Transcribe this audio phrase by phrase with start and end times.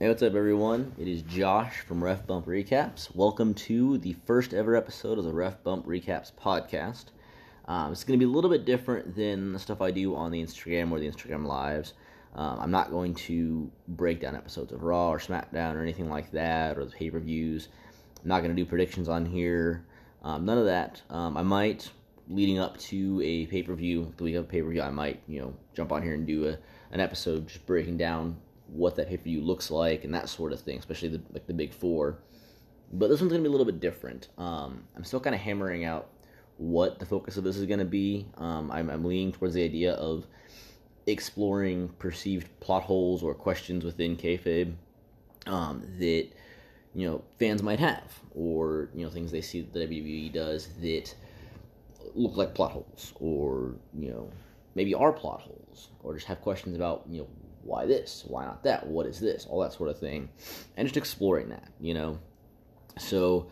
[0.00, 0.92] Hey, what's up, everyone?
[0.96, 3.12] It is Josh from Ref Bump Recaps.
[3.16, 7.06] Welcome to the first ever episode of the Ref Bump Recaps podcast.
[7.66, 10.30] Um, it's going to be a little bit different than the stuff I do on
[10.30, 11.94] the Instagram or the Instagram lives.
[12.36, 16.30] Um, I'm not going to break down episodes of Raw or SmackDown or anything like
[16.30, 17.66] that or the pay per views.
[18.22, 19.84] I'm not going to do predictions on here.
[20.22, 21.02] Um, none of that.
[21.10, 21.90] Um, I might,
[22.28, 25.20] leading up to a pay per view, the week of pay per view, I might,
[25.26, 26.56] you know, jump on here and do a,
[26.92, 28.36] an episode just breaking down
[28.68, 31.46] what that pay per view looks like and that sort of thing, especially the, like
[31.46, 32.18] the big four.
[32.92, 34.28] But this one's to be a little bit different.
[34.38, 36.08] Um, I'm still kind of hammering out
[36.56, 38.26] what the focus of this is to be.
[38.36, 40.26] Um, I'm, I'm leaning towards the idea of
[41.06, 44.74] exploring perceived plot holes or questions within kayfabe
[45.46, 46.28] um, that
[46.94, 51.14] you know fans might have, or you know things they see that WWE does that
[52.14, 54.30] look like plot holes, or you know
[54.74, 57.28] maybe are plot holes, or just have questions about you know
[57.68, 60.30] why this, why not that, what is this, all that sort of thing,
[60.76, 62.18] and just exploring that, you know.
[62.98, 63.48] So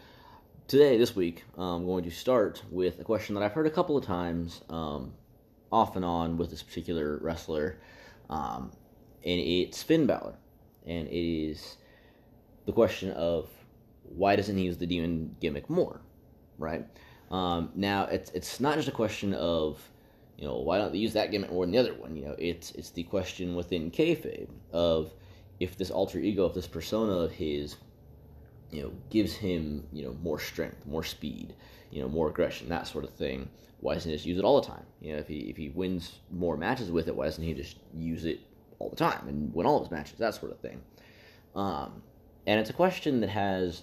[0.66, 3.96] today, this week, I'm going to start with a question that I've heard a couple
[3.96, 5.12] of times, um,
[5.70, 7.78] off and on, with this particular wrestler,
[8.30, 8.72] um,
[9.24, 10.34] and it's Finn Balor,
[10.86, 11.76] and it is
[12.64, 13.48] the question of
[14.02, 16.00] why doesn't he use the demon gimmick more,
[16.58, 16.86] right?
[17.30, 19.78] Um, now, it's it's not just a question of
[20.36, 22.16] you know why don't they use that gimmick more than the other one?
[22.16, 25.12] You know, it's it's the question within kayfabe of
[25.58, 27.76] if this alter ego, if this persona of his
[28.70, 31.54] you know, gives him, you know, more strength, more speed,
[31.90, 33.48] you know, more aggression, that sort of thing.
[33.80, 34.84] Why doesn't he just use it all the time?
[35.00, 37.76] You know, if he if he wins more matches with it, why doesn't he just
[37.94, 38.40] use it
[38.78, 40.80] all the time and win all his matches, that sort of thing?
[41.54, 42.02] Um,
[42.46, 43.82] and it's a question that has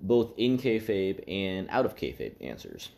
[0.00, 2.90] both in kayfabe and out of kayfabe answers.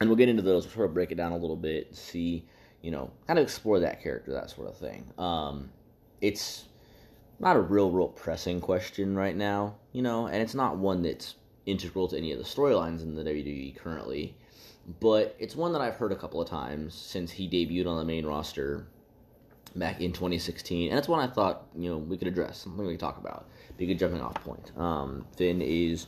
[0.00, 0.64] And we'll get into those.
[0.64, 2.44] We'll sort of break it down a little bit, see,
[2.82, 5.06] you know, kind of explore that character, that sort of thing.
[5.18, 5.70] Um,
[6.20, 6.64] it's
[7.40, 11.36] not a real, real pressing question right now, you know, and it's not one that's
[11.66, 14.36] integral to any of the storylines in the WWE currently,
[15.00, 18.04] but it's one that I've heard a couple of times since he debuted on the
[18.04, 18.86] main roster
[19.76, 22.94] back in 2016, and it's one I thought, you know, we could address, something we
[22.94, 23.46] could talk about,
[23.76, 24.72] be a good jumping off point.
[24.76, 26.06] Um, Finn is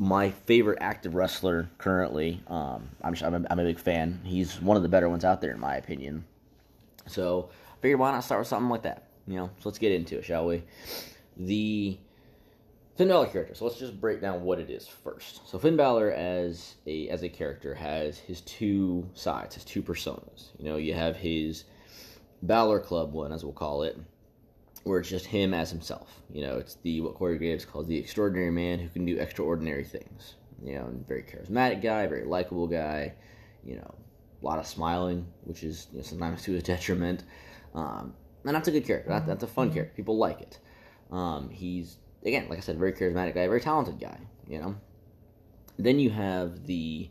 [0.00, 2.42] my favorite active wrestler currently.
[2.46, 4.18] Um, I'm, I'm a, I'm a big fan.
[4.24, 6.24] He's one of the better ones out there, in my opinion.
[7.06, 9.08] So, I figured why not start with something like that?
[9.26, 10.62] You know, so let's get into it, shall we?
[11.36, 11.98] The
[12.96, 13.54] Finn Balor character.
[13.54, 15.46] So let's just break down what it is first.
[15.46, 20.48] So Finn Balor as a as a character has his two sides, his two personas.
[20.58, 21.64] You know, you have his
[22.42, 23.98] Balor Club one, as we'll call it,
[24.84, 26.22] where it's just him as himself.
[26.32, 29.84] You know, it's the what Corey Graves calls the extraordinary man who can do extraordinary
[29.84, 30.34] things.
[30.62, 33.14] You know, very charismatic guy, very likable guy.
[33.64, 33.94] You know,
[34.42, 37.24] a lot of smiling, which is you know, sometimes to his detriment.
[37.74, 38.14] Um,
[38.44, 39.10] and that's a good character.
[39.10, 39.94] That, that's a fun character.
[39.94, 40.58] People like it.
[41.10, 44.18] Um, he's again, like I said, very charismatic guy, very talented guy.
[44.48, 44.76] You know.
[45.78, 47.08] Then you have the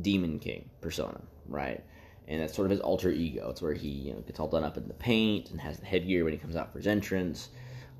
[0.00, 1.84] Demon King persona, right?
[2.28, 3.50] And that's sort of his alter ego.
[3.50, 5.86] It's where he you know gets all done up in the paint and has the
[5.86, 7.48] headgear when he comes out for his entrance.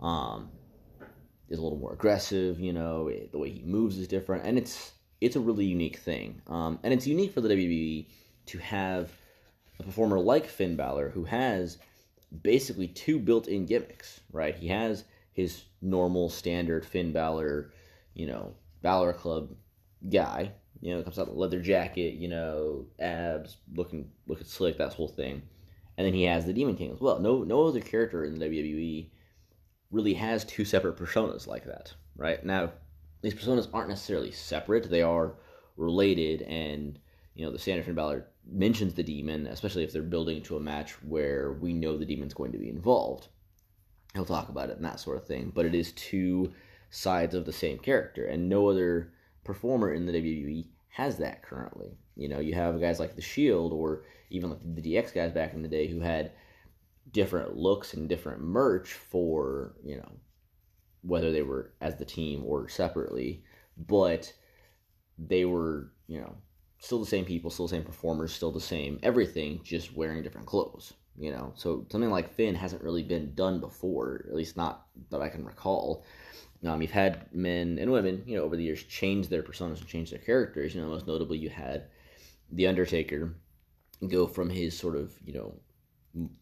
[0.00, 0.50] Um,
[1.48, 2.60] is a little more aggressive.
[2.60, 6.40] You know, the way he moves is different, and it's it's a really unique thing.
[6.46, 8.06] Um, and it's unique for the WWE
[8.46, 9.10] to have
[9.80, 11.78] a performer like Finn Balor who has
[12.42, 14.54] basically two built-in gimmicks, right?
[14.54, 17.72] He has his normal standard Finn Balor,
[18.14, 19.54] you know, Balor Club
[20.08, 20.52] guy.
[20.80, 25.08] You know, comes out a leather jacket, you know, abs, looking looking slick, that whole
[25.08, 25.42] thing.
[25.96, 27.18] And then he has the Demon King as well.
[27.18, 29.10] No no other character in the WWE
[29.90, 32.44] really has two separate personas like that, right?
[32.44, 32.72] Now,
[33.22, 35.34] these personas aren't necessarily separate; they are
[35.76, 36.98] related, and
[37.34, 40.60] you know, the standard Finn Balor mentions the demon, especially if they're building to a
[40.60, 43.28] match where we know the demon's going to be involved.
[44.14, 45.52] He'll talk about it and that sort of thing.
[45.54, 46.52] But it is two
[46.90, 49.12] sides of the same character, and no other
[49.48, 51.96] performer in the WWE has that currently.
[52.16, 55.54] You know, you have guys like The Shield or even like the DX guys back
[55.54, 56.32] in the day who had
[57.10, 60.12] different looks and different merch for, you know,
[61.00, 63.42] whether they were as the team or separately,
[63.78, 64.30] but
[65.18, 66.36] they were, you know,
[66.78, 70.46] still the same people, still the same performers, still the same everything, just wearing different
[70.46, 70.92] clothes.
[71.16, 75.22] You know, so something like Finn hasn't really been done before, at least not that
[75.22, 76.04] I can recall.
[76.64, 79.86] Um, you've had men and women, you know, over the years change their personas and
[79.86, 80.74] change their characters.
[80.74, 81.84] You know, most notably, you had
[82.50, 83.34] the Undertaker
[84.08, 85.54] go from his sort of, you know,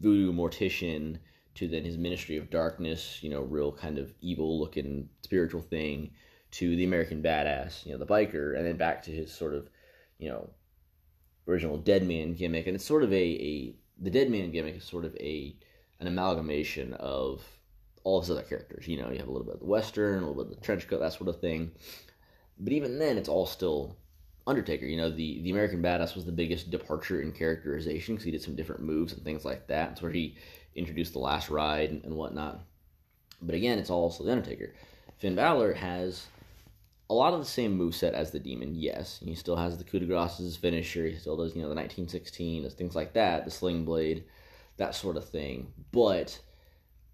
[0.00, 1.18] voodoo mortician
[1.56, 6.10] to then his Ministry of Darkness, you know, real kind of evil looking spiritual thing,
[6.52, 9.68] to the American Badass, you know, the biker, and then back to his sort of,
[10.18, 10.48] you know,
[11.48, 12.66] original Dead Man gimmick.
[12.66, 15.56] And it's sort of a, a the Dead Man gimmick is sort of a
[16.00, 17.42] an amalgamation of
[18.06, 18.86] all his other characters.
[18.86, 20.64] You know, you have a little bit of the western, a little bit of the
[20.64, 21.72] trench coat, that sort of thing.
[22.56, 23.96] But even then, it's all still
[24.46, 24.86] Undertaker.
[24.86, 28.42] You know, the the American Badass was the biggest departure in characterization because he did
[28.42, 29.90] some different moves and things like that.
[29.90, 30.36] It's where he
[30.76, 32.60] introduced the last ride and, and whatnot.
[33.42, 34.72] But again, it's all also the Undertaker.
[35.18, 36.26] Finn Balor has
[37.10, 39.18] a lot of the same move set as the Demon, yes.
[39.20, 41.06] He still has the coup de grace as his finisher.
[41.06, 44.24] He still does, you know, the 1916, does things like that, the sling blade,
[44.76, 45.72] that sort of thing.
[45.90, 46.38] But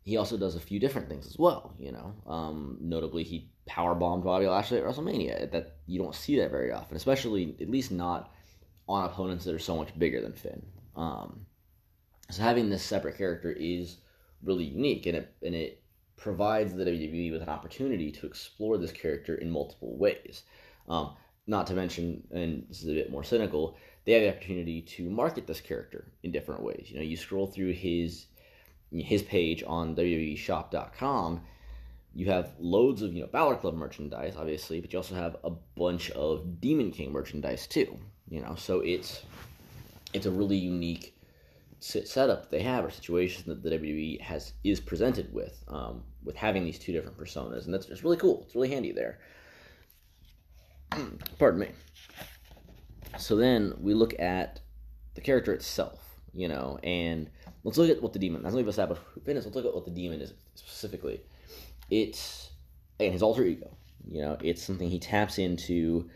[0.05, 2.15] he also does a few different things as well, you know.
[2.27, 5.51] Um, notably, he power bombed Bobby Lashley at WrestleMania.
[5.53, 8.33] That you don't see that very often, especially at least not
[8.89, 10.63] on opponents that are so much bigger than Finn.
[10.97, 11.47] Um,
[12.31, 13.99] so having this separate character is
[14.43, 15.83] really unique, and it and it
[16.17, 20.43] provides the WWE with an opportunity to explore this character in multiple ways.
[20.89, 21.15] Um,
[21.47, 25.11] not to mention, and this is a bit more cynical, they have the opportunity to
[25.11, 26.87] market this character in different ways.
[26.89, 28.27] You know, you scroll through his
[29.01, 31.43] his page on WWEshop.com,
[32.15, 35.51] you have loads of you know Balor Club merchandise, obviously, but you also have a
[35.51, 37.99] bunch of Demon King merchandise too.
[38.29, 39.23] You know, so it's
[40.13, 41.17] it's a really unique
[41.81, 46.37] setup that they have or situation that the WWE has is presented with um, with
[46.37, 48.43] having these two different personas, and that's just really cool.
[48.47, 49.19] It's really handy there.
[51.39, 51.71] Pardon me.
[53.19, 54.61] So then we look at
[55.15, 56.01] the character itself,
[56.33, 57.29] you know, and
[57.65, 58.45] let's look at what the demon.
[58.45, 61.21] As we've established fitness, let's look at what the demon is specifically.
[61.91, 62.51] It's
[62.99, 63.77] again his alter ego.
[64.07, 66.09] You know, it's something he taps into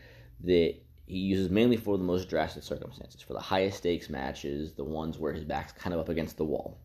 [0.43, 4.83] that he uses mainly for the most drastic circumstances, for the highest stakes matches, the
[4.83, 6.79] ones where his back's kind of up against the wall.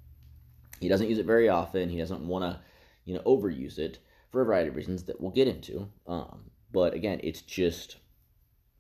[0.81, 1.89] He doesn't use it very often.
[1.89, 2.61] He doesn't want to,
[3.05, 3.99] you know, overuse it
[4.31, 5.89] for a variety of reasons that we'll get into.
[6.07, 7.97] Um, but again, it's just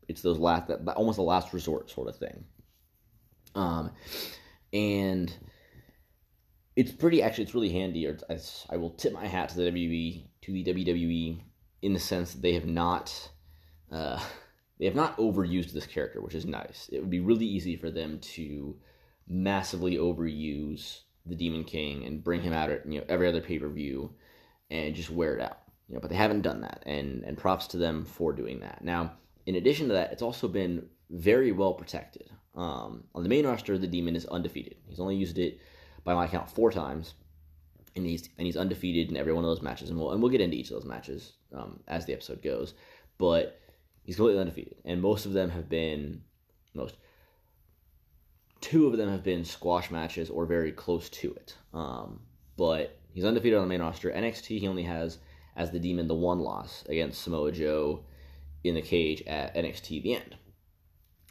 [0.08, 2.44] it's those last that almost a last resort sort of thing.
[3.54, 3.90] Um,
[4.72, 5.34] and
[6.76, 8.06] it's pretty actually it's really handy.
[8.06, 8.18] Or
[8.70, 11.40] I will tip my hat to the WWE to the WWE
[11.82, 13.30] in the sense that they have not.
[13.90, 14.22] Uh,
[14.78, 16.88] they have not overused this character, which is nice.
[16.90, 18.76] It would be really easy for them to
[19.28, 23.58] massively overuse the Demon King and bring him out at you know every other pay
[23.58, 24.12] per view
[24.70, 25.58] and just wear it out.
[25.88, 28.82] You know, but they haven't done that, and and props to them for doing that.
[28.82, 29.12] Now,
[29.46, 32.30] in addition to that, it's also been very well protected.
[32.54, 34.76] Um, on the main roster, the Demon is undefeated.
[34.86, 35.60] He's only used it
[36.04, 37.14] by my count four times,
[37.96, 39.90] and he's and he's undefeated in every one of those matches.
[39.90, 42.74] And we'll and we'll get into each of those matches um, as the episode goes.
[43.18, 43.60] But
[44.04, 46.22] He's completely undefeated, and most of them have been
[46.74, 46.96] most.
[48.60, 51.56] Two of them have been squash matches or very close to it.
[51.72, 52.20] Um,
[52.56, 54.10] but he's undefeated on the main roster.
[54.10, 55.18] NXT he only has
[55.56, 58.04] as the Demon the one loss against Samoa Joe
[58.64, 60.36] in the cage at NXT the end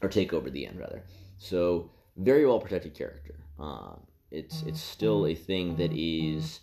[0.02, 1.04] or Takeover the end rather.
[1.38, 3.36] So very well protected character.
[3.60, 6.62] Um, it's it's still a thing that is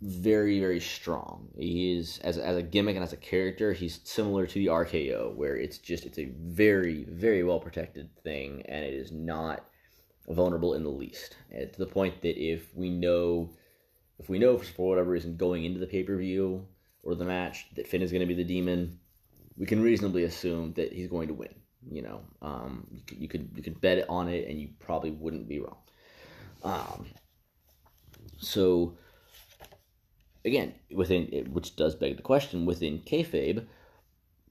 [0.00, 1.48] very very strong.
[1.56, 5.34] He is as as a gimmick and as a character, he's similar to the RKO,
[5.34, 9.64] where it's just it's a very very well protected thing, and it is not
[10.28, 11.36] vulnerable in the least.
[11.50, 13.50] And to the point that if we know
[14.18, 16.66] if we know for whatever reason going into the pay per view
[17.02, 18.98] or the match that Finn is going to be the demon,
[19.56, 21.54] we can reasonably assume that he's going to win.
[21.90, 25.10] You know, um, you, could, you could you could bet on it, and you probably
[25.10, 25.81] wouldn't be wrong.
[26.62, 27.06] Um,
[28.38, 28.96] so
[30.44, 33.66] again, within which does beg the question within kayfabe,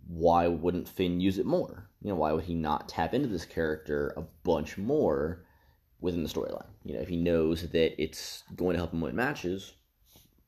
[0.07, 1.89] why wouldn't Finn use it more?
[2.01, 5.45] You know, why would he not tap into this character a bunch more
[5.99, 6.67] within the storyline?
[6.83, 9.73] You know, if he knows that it's going to help him win matches,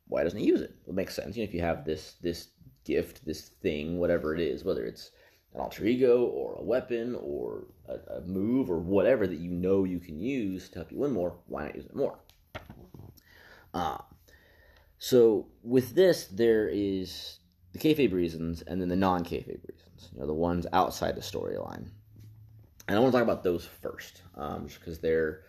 [0.08, 0.76] why doesn't he use it?
[0.88, 1.36] It makes sense.
[1.36, 2.50] You know, if you have this this
[2.86, 5.12] gift, this thing, whatever it is, whether it's
[5.54, 9.84] an alter ego or a weapon or a, a move or whatever that you know
[9.84, 12.18] you can use to help you win more, why not use it more?
[13.74, 13.98] Uh,
[14.98, 17.40] so with this, there is
[17.74, 20.10] the kayfabe reasons and then the non-kayfabe reasons.
[20.14, 21.90] You know, the ones outside the storyline.
[22.88, 25.42] And I want to talk about those first, um, just because they're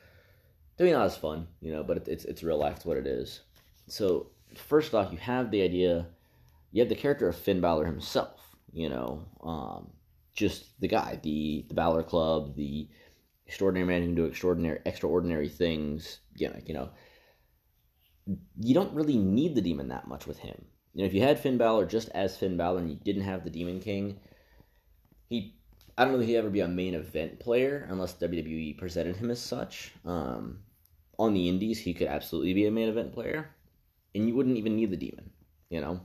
[0.77, 1.83] they're not as fun, you know.
[1.83, 2.77] But it's it's real life.
[2.77, 3.41] It's what it is.
[3.89, 6.07] So first off, you have the idea.
[6.71, 8.44] You have the character of Finn Balor himself.
[8.75, 9.91] You know, um,
[10.35, 12.89] just the guy, the the Balor Club, the
[13.47, 16.19] extraordinary man who can do extraordinary extraordinary things.
[16.37, 16.91] Gimmick, you know
[18.59, 20.65] you don't really need the demon that much with him.
[20.95, 23.45] You know, if you had Finn Balor just as Finn Balor and you didn't have
[23.45, 24.19] the Demon King,
[25.29, 25.57] he
[25.97, 29.31] I don't know if he'd ever be a main event player unless WWE presented him
[29.31, 29.93] as such.
[30.05, 30.61] Um,
[31.19, 33.51] on the Indies, he could absolutely be a main event player,
[34.15, 35.31] and you wouldn't even need the Demon.
[35.69, 36.01] You know,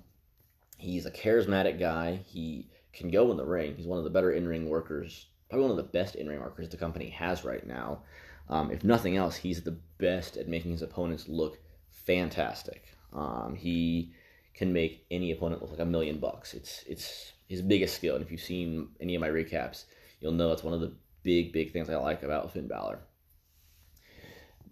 [0.80, 2.22] he's a charismatic guy.
[2.26, 3.76] He can go in the ring.
[3.76, 6.40] He's one of the better in ring workers, probably one of the best in ring
[6.40, 8.04] workers the company has right now.
[8.50, 11.60] Um, if nothing else, he's the best at making his opponents look
[11.92, 12.86] fantastic.
[13.14, 14.14] Um, he
[14.56, 16.54] can make any opponent look like a million bucks.
[16.54, 19.86] It's it's his biggest skill, and if you've seen any of my recaps,
[20.20, 20.94] you'll know it's one of the
[21.24, 23.00] big big things I like about Finn Balor.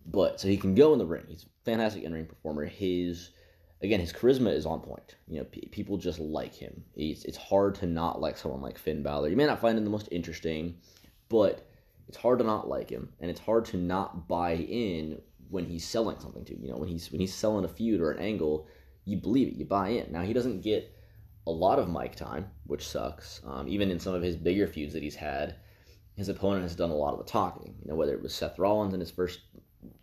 [0.06, 1.26] But so he can go in the ring.
[1.28, 2.66] He's a fantastic in ring performer.
[2.66, 3.30] His
[3.82, 5.16] again, his charisma is on point.
[5.28, 6.84] You know, p- people just like him.
[6.96, 9.30] It's it's hard to not like someone like Finn Balor.
[9.30, 10.78] You may not find him the most interesting,
[11.30, 11.68] but
[12.08, 15.86] it's hard to not like him, and it's hard to not buy in when he's
[15.86, 16.70] selling something to you.
[16.70, 18.68] know, when he's when he's selling a feud or an angle,
[19.06, 20.12] you believe it, you buy in.
[20.12, 20.94] Now he doesn't get
[21.46, 23.42] a lot of mic time, which sucks.
[23.46, 25.56] Um, even in some of his bigger feuds that he's had,
[26.16, 27.76] his opponent has done a lot of the talking.
[27.82, 29.40] You know, whether it was Seth Rollins in his first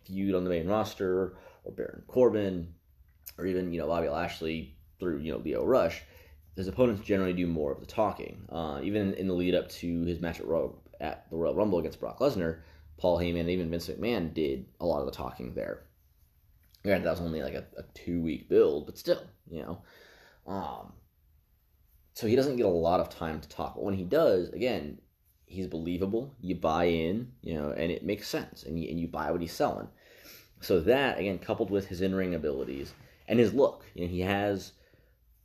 [0.05, 2.73] feud on the main roster, or Baron Corbin,
[3.37, 6.01] or even you know Bobby Lashley through you know Lio Rush,
[6.55, 8.45] his opponents generally do more of the talking.
[8.49, 11.79] Uh, even in the lead up to his match at, Royal, at the Royal Rumble
[11.79, 12.59] against Brock Lesnar,
[12.97, 15.83] Paul Heyman and even Vince McMahon did a lot of the talking there.
[16.83, 19.81] Granted, that was only like a, a two week build, but still, you know.
[20.47, 20.93] Um,
[22.13, 23.75] so he doesn't get a lot of time to talk.
[23.75, 24.99] But when he does, again,
[25.45, 26.33] he's believable.
[26.39, 29.41] You buy in, you know, and it makes sense, and you, and you buy what
[29.41, 29.87] he's selling.
[30.61, 32.93] So that again, coupled with his in ring abilities,
[33.27, 33.85] and his look.
[33.93, 34.73] You know, he has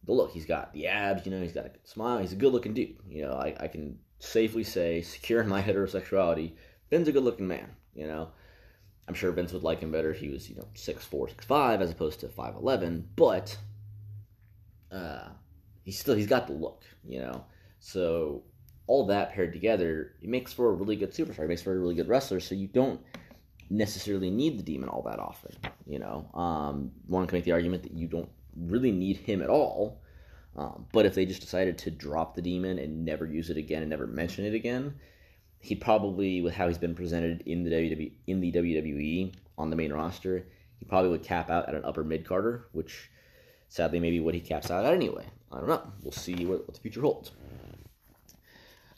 [0.04, 0.32] the look.
[0.32, 1.26] He's got the abs.
[1.26, 2.18] You know, he's got a smile.
[2.18, 2.96] He's a good looking dude.
[3.08, 6.52] You know, I, I can safely say, secure in my heterosexuality,
[6.88, 7.70] Finn's a good looking man.
[7.94, 8.30] You know,
[9.08, 11.44] I'm sure Vince would like him better if he was, you know, six four, six
[11.44, 13.08] five, as opposed to five eleven.
[13.16, 13.56] But
[14.92, 15.28] uh,
[15.82, 16.84] he's still he's got the look.
[17.06, 17.44] You know,
[17.78, 18.42] so
[18.86, 21.40] all that paired together, it makes for a really good superstar.
[21.44, 22.40] It makes for a really good wrestler.
[22.40, 23.00] So you don't
[23.70, 25.52] necessarily need the demon all that often.
[25.86, 29.48] You know, um, one can make the argument that you don't really need him at
[29.48, 30.02] all.
[30.56, 33.82] Um, but if they just decided to drop the demon and never use it again
[33.82, 34.94] and never mention it again,
[35.60, 39.76] he'd probably, with how he's been presented in the WWE, in the WWE on the
[39.76, 40.46] main roster,
[40.78, 43.10] he probably would cap out at an upper mid carder, which
[43.68, 45.24] sadly maybe what he caps out at anyway.
[45.52, 45.82] I don't know.
[46.02, 47.30] We'll see what, what the future holds.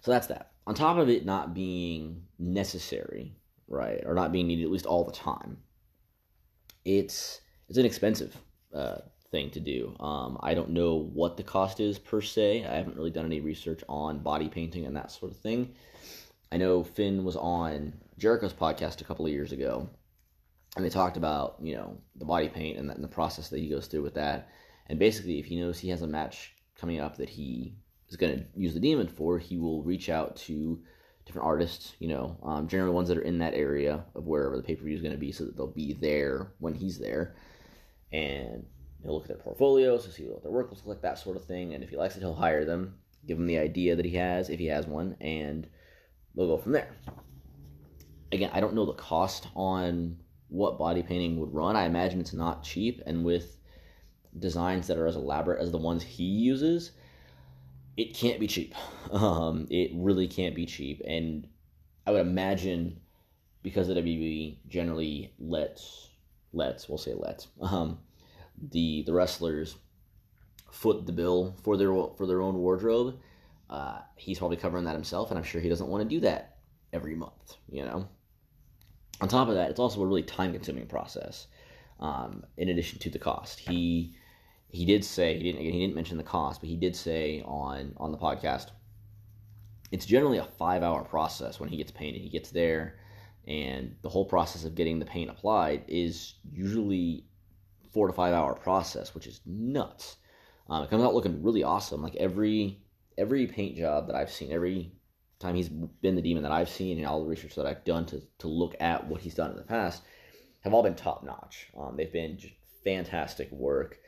[0.03, 0.53] So that's that.
[0.67, 3.35] On top of it not being necessary,
[3.73, 5.57] right, or not being needed at least all the time.
[6.85, 8.37] It's it's an expensive
[8.75, 8.99] uh,
[9.31, 9.97] thing to do.
[9.99, 12.65] Um, I don't know what the cost is per se.
[12.65, 15.75] I haven't really done any research on body painting and that sort of thing.
[16.53, 19.89] I know Finn was on Jericho's podcast a couple of years ago,
[20.77, 23.59] and they talked about you know the body paint and, that, and the process that
[23.59, 24.49] he goes through with that.
[24.89, 27.75] And basically, if he knows he has a match coming up that he
[28.09, 30.83] is going to use the demon for, he will reach out to
[31.25, 34.63] different artists, you know, um, generally ones that are in that area of wherever the
[34.63, 37.35] pay per view is going to be, so that they'll be there when he's there,
[38.13, 38.65] and
[39.03, 41.45] he'll look at their portfolios to see what their work looks like, that sort of
[41.45, 41.75] thing.
[41.75, 44.51] And if he likes it, he'll hire them, give them the idea that he has,
[44.51, 45.69] if he has one, and
[46.35, 46.91] they'll go from there.
[48.33, 51.77] Again, I don't know the cost on what body painting would run.
[51.77, 53.59] I imagine it's not cheap, and with
[54.39, 56.93] designs that are as elaborate as the ones he uses,
[57.97, 58.75] it can't be cheap.
[59.13, 61.47] Um, it really can't be cheap, and
[62.07, 62.99] I would imagine
[63.63, 66.09] because the WWE generally lets
[66.55, 67.99] lets we'll say lets um,
[68.71, 69.77] the the wrestlers
[70.71, 73.19] foot the bill for their for their own wardrobe.
[73.69, 76.57] Uh, he's probably covering that himself, and I'm sure he doesn't want to do that
[76.95, 77.57] every month.
[77.71, 78.09] You know.
[79.21, 81.49] On top of that, it's also a really time consuming process.
[82.01, 84.17] Um, in addition to the cost, he
[84.73, 87.93] he did say he didn't he didn't mention the cost, but he did say on
[87.99, 88.71] on the podcast
[89.93, 92.23] it's generally a five hour process when he gets painted.
[92.23, 92.99] He gets there,
[93.47, 97.27] and the whole process of getting the paint applied is usually
[97.93, 100.17] four to five hour process, which is nuts.
[100.71, 102.03] Um, it comes out looking really awesome.
[102.03, 102.81] Like every
[103.19, 104.93] every paint job that I've seen, every
[105.39, 108.07] time he's been the demon that I've seen, and all the research that I've done
[108.07, 110.03] to to look at what he's done in the past,
[110.61, 111.69] have all been top notch.
[111.79, 113.99] Um, they've been just fantastic work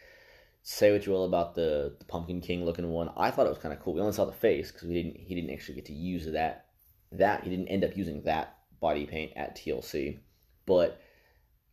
[0.67, 3.11] say what you will about the, the Pumpkin King looking one.
[3.17, 3.95] I thought it was kind of cool.
[3.95, 6.67] We only saw the face because we didn't he didn't actually get to use that
[7.13, 10.19] that he didn't end up using that body paint at TLC,
[10.67, 11.01] but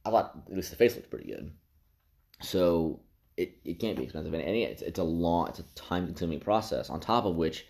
[0.06, 1.52] I thought at least the face looked pretty good.
[2.42, 3.00] So
[3.38, 6.90] it, it can't be expensive, and it's it's a long, it's a time consuming process.
[6.90, 7.66] On top of which,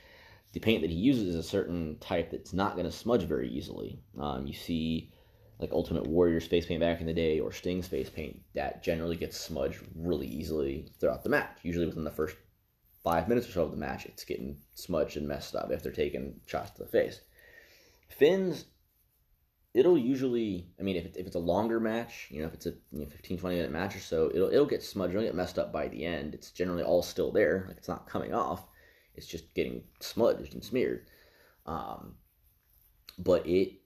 [0.54, 3.48] the paint that he uses is a certain type that's not going to smudge very
[3.48, 4.00] easily.
[4.20, 5.13] Um, you see
[5.62, 9.15] like Ultimate Warrior's face paint back in the day or Sting's face paint, that generally
[9.15, 11.60] gets smudged really easily throughout the match.
[11.62, 12.36] Usually within the first
[13.03, 15.91] five minutes or so of the match, it's getting smudged and messed up if they're
[15.91, 17.22] taking shots to the face.
[18.10, 18.65] Finn's,
[19.75, 22.74] it'll usually, I mean, if, if it's a longer match, you know, if it's a
[22.91, 25.60] you know, 15, 20 minute match or so, it'll, it'll get smudged, it'll get messed
[25.60, 26.34] up by the end.
[26.34, 28.63] It's generally all still there, like it's not coming off.
[29.13, 31.06] It's just getting smudged and smeared.
[31.68, 32.15] Um,
[33.20, 33.81] but it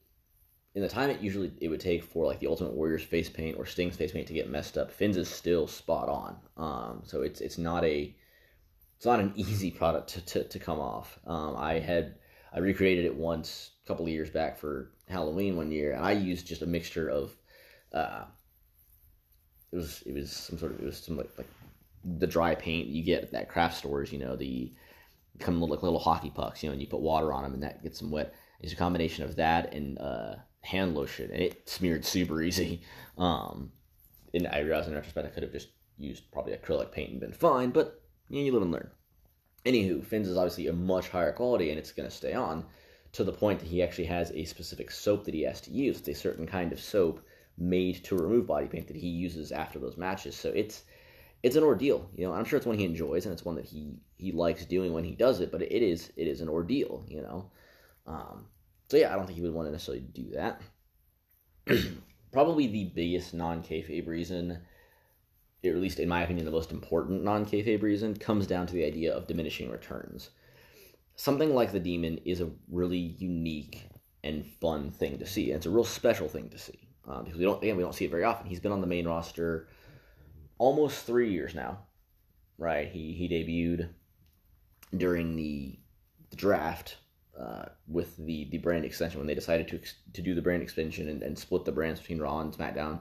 [0.75, 3.57] in the time it usually it would take for like the Ultimate Warrior's face paint
[3.57, 6.35] or Sting's face paint to get messed up, Finn's is still spot on.
[6.57, 8.13] Um, so it's it's not a
[8.97, 11.17] it's not an easy product to, to, to come off.
[11.25, 12.15] Um, I had
[12.53, 16.11] I recreated it once a couple of years back for Halloween one year, and I
[16.11, 17.35] used just a mixture of
[17.93, 18.25] uh,
[19.71, 21.47] it was it was some sort of it was some like, like
[22.03, 24.73] the dry paint you get at that craft stores, you know, the
[25.39, 27.81] come like little hockey pucks, you know, and you put water on them and that
[27.81, 28.33] gets them wet.
[28.59, 32.81] It's a combination of that and uh, hand lotion, and it smeared super easy.
[33.17, 33.71] Um,
[34.33, 37.33] and I realized in retrospect I could have just used probably acrylic paint and been
[37.33, 38.89] fine, but you, know, you live and learn.
[39.65, 42.65] Anywho, Finn's is obviously a much higher quality and it's going to stay on
[43.13, 45.99] to the point that he actually has a specific soap that he has to use.
[45.99, 47.21] It's a certain kind of soap
[47.57, 50.35] made to remove body paint that he uses after those matches.
[50.35, 50.83] So it's
[51.41, 52.09] it's an ordeal.
[52.15, 54.65] You know, I'm sure it's one he enjoys and it's one that he he likes
[54.65, 55.51] doing when he does it.
[55.51, 57.05] But it is it is an ordeal.
[57.07, 57.51] You know,
[58.05, 58.45] um,
[58.87, 60.61] so yeah, I don't think he would want to necessarily do that.
[62.31, 64.59] Probably the biggest non kayfabe reason,
[65.63, 68.73] or at least in my opinion, the most important non kayfabe reason, comes down to
[68.73, 70.31] the idea of diminishing returns.
[71.15, 73.87] Something like the demon is a really unique
[74.23, 75.51] and fun thing to see.
[75.51, 77.95] And it's a real special thing to see um, because we don't again we don't
[77.95, 78.47] see it very often.
[78.47, 79.67] He's been on the main roster
[80.57, 81.79] almost three years now,
[82.57, 82.87] right?
[82.87, 83.89] He he debuted
[84.95, 85.77] during the,
[86.29, 86.97] the draft
[87.39, 89.79] uh, with the the brand extension when they decided to
[90.13, 92.99] to do the brand extension and, and split the brands between Raw and SmackDown.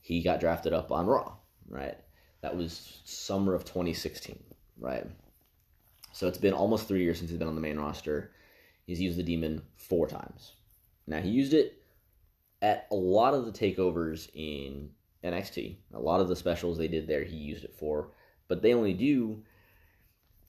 [0.00, 1.34] He got drafted up on Raw,
[1.68, 1.96] right?
[2.42, 4.42] That was summer of 2016,
[4.78, 5.06] right?
[6.12, 8.32] So it's been almost three years since he's been on the main roster.
[8.86, 10.52] He's used the demon four times.
[11.06, 11.82] Now he used it
[12.62, 14.90] at a lot of the takeovers in
[15.24, 15.76] NXT.
[15.94, 18.12] A lot of the specials they did there, he used it for,
[18.48, 19.42] but they only do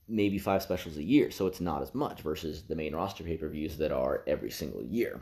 [0.08, 3.36] maybe five specials a year, so it's not as much versus the main roster pay
[3.36, 5.20] per views that are every single year.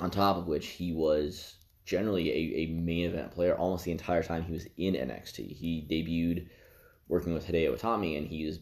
[0.00, 4.22] On top of which, he was generally a, a main event player almost the entire
[4.22, 5.56] time he was in NXT.
[5.56, 6.48] He debuted
[7.08, 8.60] working with Hideo Itami, and he was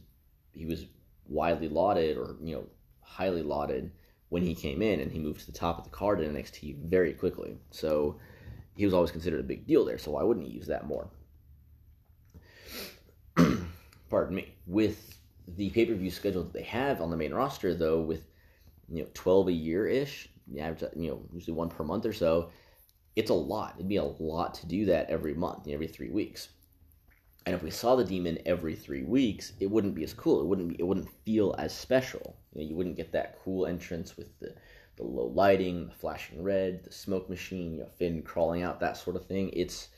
[0.53, 0.87] he was
[1.29, 2.65] widely lauded or you know
[3.03, 3.93] highly lauded
[4.29, 6.89] when he came in, and he moved to the top of the card in NXT
[6.89, 7.59] very quickly.
[7.71, 8.19] So
[8.77, 9.99] he was always considered a big deal there.
[9.99, 11.09] So why wouldn't he use that more?
[14.09, 14.55] Pardon me.
[14.67, 18.23] With the pay per view schedule that they have on the main roster, though, with
[18.89, 22.51] you know twelve a year ish, you know usually one per month or so,
[23.17, 23.75] it's a lot.
[23.77, 26.49] It'd be a lot to do that every month, every three weeks.
[27.47, 30.41] And if we saw the demon every three weeks, it wouldn't be as cool.
[30.41, 30.77] It wouldn't be.
[30.79, 32.37] It wouldn't feel as special.
[32.53, 34.55] You, know, you wouldn't get that cool entrance with the
[34.97, 38.97] the low lighting, the flashing red, the smoke machine, you know, Finn crawling out, that
[38.97, 39.51] sort of thing.
[39.53, 39.89] It's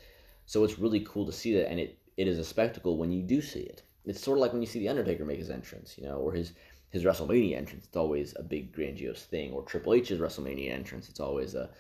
[0.45, 3.23] so it's really cool to see that, and it it is a spectacle when you
[3.23, 3.83] do see it.
[4.09, 6.33] It's sort of like when you see the Undertaker make his entrance, you know, or
[6.33, 6.53] his
[6.91, 7.85] his WrestleMania entrance.
[7.87, 11.09] It's always a big grandiose thing, or Triple H's WrestleMania entrance.
[11.09, 11.71] It's always a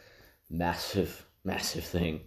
[0.51, 2.21] massive, massive thing.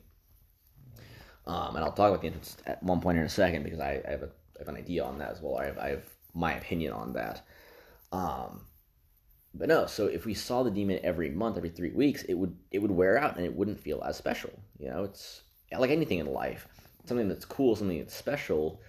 [1.46, 4.02] Um, and I'll talk about the entrance at one point in a second because I,
[4.08, 5.58] I have, a, I have an idea on that as well.
[5.58, 7.46] I have, I have my opinion on that.
[8.12, 8.62] Um,
[9.54, 12.56] but no, so if we saw the demon every month, every three weeks, it would
[12.72, 14.52] it would wear out and it wouldn't feel as special.
[14.80, 15.42] You know, it's
[15.78, 16.68] like anything in life.
[17.06, 18.82] Something that's cool, something that's special.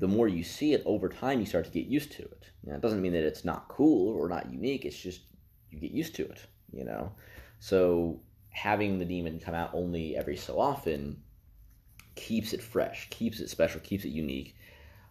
[0.00, 2.46] The more you see it over time, you start to get used to it.
[2.66, 4.84] You it doesn't mean that it's not cool or not unique.
[4.86, 5.20] It's just
[5.70, 6.40] you get used to it.
[6.72, 7.12] You know,
[7.58, 11.22] so having the demon come out only every so often
[12.14, 14.56] keeps it fresh, keeps it special, keeps it unique,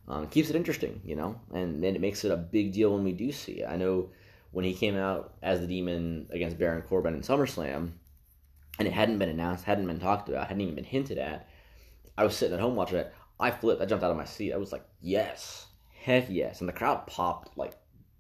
[0.08, 1.00] um, keeps it interesting.
[1.06, 3.70] You know, and then it makes it a big deal when we do see it.
[3.70, 4.10] I know
[4.52, 7.92] when he came out as the demon against Baron Corbin in SummerSlam,
[8.80, 11.48] and it hadn't been announced, hadn't been talked about, hadn't even been hinted at.
[12.18, 13.14] I was sitting at home watching it.
[13.40, 13.82] I flipped.
[13.82, 14.54] I jumped out of my seat.
[14.54, 15.68] I was like, "Yes,
[16.04, 17.74] heck yes!" And the crowd popped like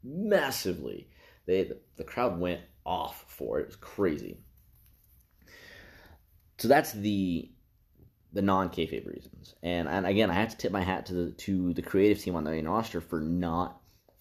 [0.03, 1.09] massively.
[1.45, 3.63] They the, the crowd went off for it.
[3.63, 4.37] It was crazy.
[6.57, 7.51] So that's the
[8.33, 11.31] the non kayfabe reasons, and and again, I have to tip my hat to the
[11.31, 13.79] to the creative team on the main roster for not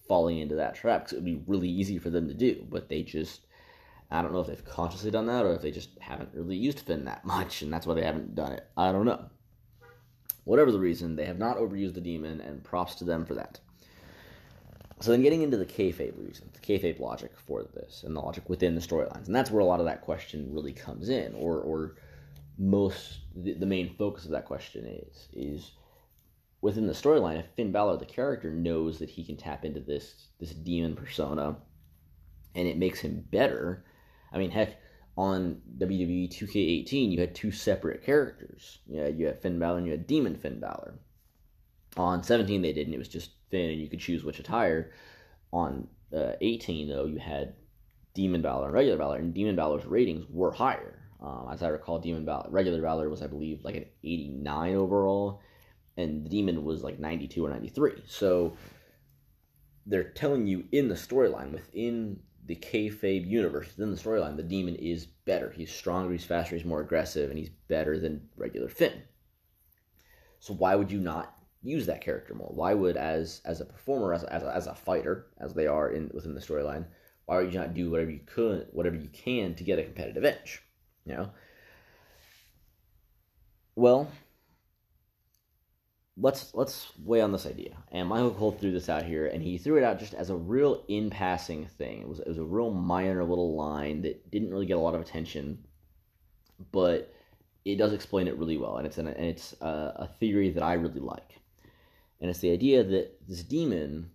[0.09, 2.65] falling into that trap because it would be really easy for them to do.
[2.69, 3.45] But they just,
[4.11, 6.79] I don't know if they've consciously done that or if they just haven't really used
[6.79, 8.67] Finn that much and that's why they haven't done it.
[8.75, 9.29] I don't know.
[10.49, 13.59] Whatever the reason, they have not overused the demon, and props to them for that.
[14.99, 18.49] So then, getting into the kayfabe reasons, the kayfabe logic for this, and the logic
[18.49, 21.61] within the storylines, and that's where a lot of that question really comes in, or
[21.61, 21.97] or
[22.57, 25.71] most the, the main focus of that question is is
[26.61, 30.29] within the storyline, if Finn Balor, the character, knows that he can tap into this
[30.39, 31.57] this demon persona,
[32.55, 33.85] and it makes him better.
[34.33, 34.81] I mean, heck,
[35.19, 38.79] on WWE 2K18, you had two separate characters.
[38.87, 40.93] Yeah, you had Finn Balor and you had Demon Finn Balor.
[41.97, 42.93] On 17, they didn't.
[42.93, 44.93] It was just Finn, and you could choose which attire.
[45.51, 47.55] On uh, 18, though, you had
[48.13, 51.01] Demon Balor and regular Balor, and Demon Balor's ratings were higher.
[51.21, 55.41] Um, as I recall, Demon Balor, regular Balor was, I believe, like an 89 overall,
[55.97, 58.03] and the Demon was like 92 or 93.
[58.07, 58.53] So
[59.85, 64.73] they're telling you in the storyline, within the kayfabe universe, within the storyline, the Demon
[64.73, 65.51] is better.
[65.51, 69.03] He's stronger, he's faster, he's more aggressive, and he's better than regular Finn.
[70.39, 72.49] So why would you not use that character more?
[72.51, 75.91] Why would, as as a performer, as as a, as a fighter, as they are
[75.91, 76.87] in within the storyline,
[77.27, 80.25] why would you not do whatever you could, whatever you can to get a competitive
[80.25, 80.63] edge?
[81.05, 81.29] You know.
[83.75, 84.09] Well,
[86.21, 87.75] let's let's weigh on this idea.
[87.91, 90.35] And Michael Cole threw this out here, and he threw it out just as a
[90.35, 92.01] real in passing thing.
[92.01, 94.95] It was it was a real minor little line that didn't really get a lot
[94.95, 95.65] of attention,
[96.71, 97.13] but
[97.65, 100.63] it does explain it really well, and it's an, and it's a, a theory that
[100.63, 101.39] I really like,
[102.21, 104.09] and it's the idea that this demon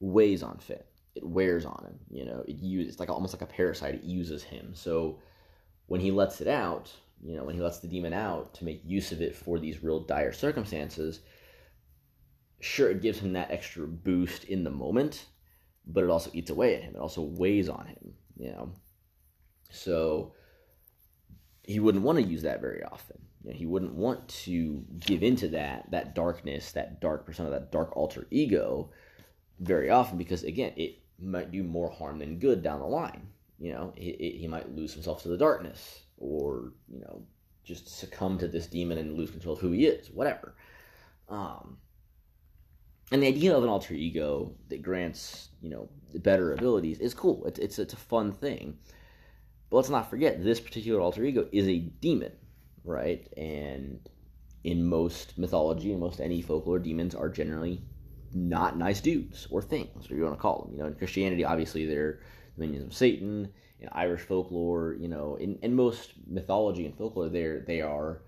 [0.00, 0.82] weighs on Finn.
[1.14, 1.98] It wears on him.
[2.10, 3.94] You know, it uses it's like almost like a parasite.
[3.94, 4.72] It uses him.
[4.74, 5.20] So
[5.86, 8.82] when he lets it out, you know, when he lets the demon out to make
[8.84, 11.20] use of it for these real dire circumstances,
[12.60, 15.26] sure, it gives him that extra boost in the moment,
[15.86, 16.94] but it also eats away at him.
[16.94, 18.72] It also weighs on him, you know.
[19.70, 20.34] So
[21.62, 23.18] he wouldn't want to use that very often.
[23.42, 27.72] You know, he wouldn't want to give into that that darkness, that dark persona, that
[27.72, 28.90] dark alter ego
[29.60, 33.28] very often because again, it might do more harm than good down the line.
[33.58, 37.22] You know, it, he might lose himself to the darkness or you know
[37.64, 40.54] just succumb to this demon and lose control of who he is, whatever.
[41.28, 41.78] Um,
[43.10, 47.44] and the idea of an alter ego that grants you know better abilities is cool.
[47.46, 48.78] It's it's it's a fun thing.
[49.70, 52.32] But let's not forget this particular alter ego is a demon,
[52.84, 53.26] right?
[53.36, 54.08] And
[54.62, 57.82] in most mythology and most any folklore, demons are generally
[58.32, 60.72] not nice dudes or things, whatever you want to call them.
[60.72, 62.20] You know, in Christianity, obviously they're
[62.56, 63.52] minions of Satan
[63.84, 68.22] in Irish folklore, you know, in, in most mythology and folklore, they they are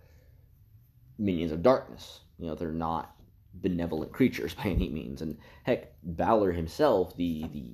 [1.18, 2.20] minions of darkness.
[2.38, 3.16] You know, they're not
[3.54, 5.22] benevolent creatures by any means.
[5.22, 7.72] And heck, Balor himself, the the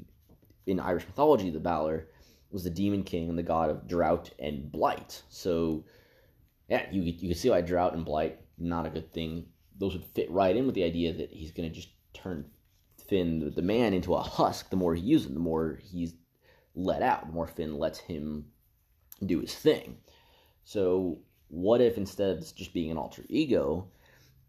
[0.67, 2.09] in Irish mythology, the Balor
[2.53, 5.23] was the demon king and the god of drought and blight.
[5.29, 5.85] So,
[6.69, 9.47] yeah, you you can see why drought and blight not a good thing.
[9.79, 12.45] Those would fit right in with the idea that he's going to just turn
[13.09, 14.71] Finn, the man, into a husk.
[14.71, 16.15] The more he uses him, the more he's
[16.75, 18.47] let out, the more Finn lets him
[19.25, 19.99] do his thing.
[20.65, 23.89] So, what if instead of just being an alter ego,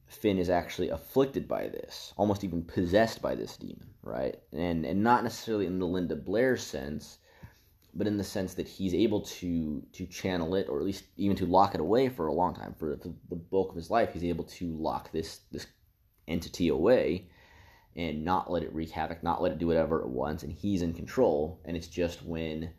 [0.07, 4.39] Finn is actually afflicted by this, almost even possessed by this demon, right?
[4.51, 7.17] And and not necessarily in the Linda Blair sense,
[7.93, 11.35] but in the sense that he's able to to channel it, or at least even
[11.37, 12.75] to lock it away for a long time.
[12.77, 15.67] For the, the bulk of his life, he's able to lock this this
[16.27, 17.27] entity away
[17.95, 20.81] and not let it wreak havoc, not let it do whatever it wants, and he's
[20.81, 21.59] in control.
[21.65, 22.71] And it's just when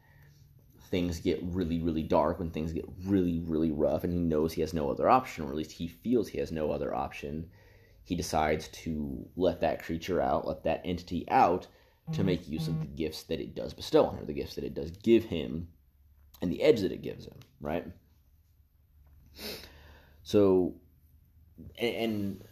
[0.90, 4.60] things get really, really dark, when things get really, really rough, and he knows he
[4.60, 7.48] has no other option, or at least he feels he has no other option,
[8.04, 11.66] he decides to let that creature out, let that entity out,
[12.12, 14.64] to make use of the gifts that it does bestow on him, the gifts that
[14.64, 15.68] it does give him,
[16.42, 17.86] and the edge that it gives him, right?
[20.22, 20.74] So,
[21.78, 22.44] and, and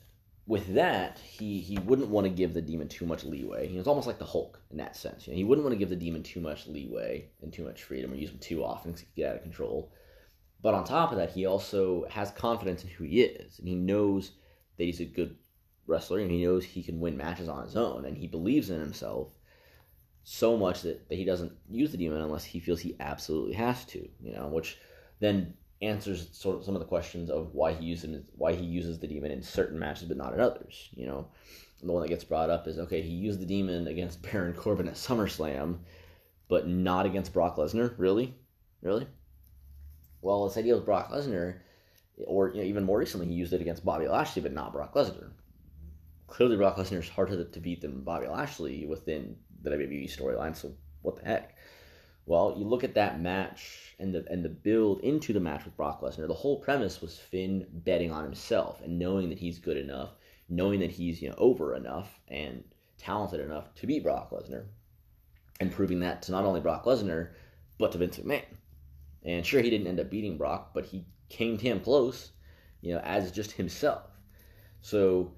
[0.46, 3.68] with that, he he wouldn't want to give the demon too much leeway.
[3.68, 5.26] He was almost like the Hulk in that sense.
[5.26, 7.83] You know, he wouldn't want to give the demon too much leeway and too much
[7.85, 9.92] freedom, or use him too often to get out of control.
[10.61, 13.74] But on top of that, he also has confidence in who he is, and he
[13.74, 14.33] knows
[14.76, 15.37] that he's a good
[15.87, 18.81] wrestler, and he knows he can win matches on his own, and he believes in
[18.81, 19.28] himself
[20.24, 23.85] so much that, that he doesn't use the demon unless he feels he absolutely has
[23.87, 24.09] to.
[24.20, 24.78] You know, which
[25.18, 28.98] then answers sort of some of the questions of why he uses why he uses
[28.98, 30.88] the demon in certain matches but not in others.
[30.94, 31.28] You know,
[31.80, 34.54] and the one that gets brought up is okay, he used the demon against Baron
[34.54, 35.78] Corbin at SummerSlam,
[36.48, 37.94] but not against Brock Lesnar.
[37.98, 38.34] Really,
[38.80, 39.06] really.
[40.22, 41.58] Well, this idea with Brock Lesnar,
[42.24, 44.94] or you know, even more recently, he used it against Bobby Lashley, but not Brock
[44.94, 45.30] Lesnar.
[46.28, 50.56] Clearly, Brock Lesnar is harder to beat than Bobby Lashley within the WWE storyline.
[50.56, 51.51] So what the heck?
[52.24, 55.76] Well, you look at that match and the and the build into the match with
[55.76, 56.28] Brock Lesnar.
[56.28, 60.11] The whole premise was Finn betting on himself and knowing that he's good enough,
[60.48, 62.62] knowing that he's you know over enough and
[62.96, 64.66] talented enough to beat Brock Lesnar,
[65.58, 67.30] and proving that to not only Brock Lesnar
[67.78, 68.44] but to Vince McMahon.
[69.24, 72.30] And sure, he didn't end up beating Brock, but he came to him close,
[72.80, 74.02] you know, as just himself.
[74.80, 75.32] So